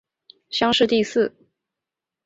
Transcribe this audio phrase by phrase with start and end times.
[0.49, 1.31] 乡试第四。